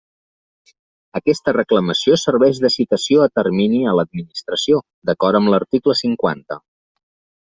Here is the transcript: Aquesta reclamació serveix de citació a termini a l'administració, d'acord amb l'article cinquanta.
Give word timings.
Aquesta 1.17 1.53
reclamació 1.57 2.15
serveix 2.21 2.61
de 2.63 2.71
citació 2.75 3.21
a 3.25 3.27
termini 3.39 3.81
a 3.91 3.93
l'administració, 3.99 4.79
d'acord 5.11 5.41
amb 5.41 5.53
l'article 5.55 5.95
cinquanta. 6.01 6.59